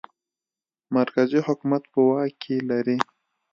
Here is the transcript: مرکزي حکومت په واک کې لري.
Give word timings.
مرکزي 0.95 1.39
حکومت 1.47 1.83
په 1.91 1.99
واک 2.07 2.33
کې 2.41 2.55
لري. 2.69 2.97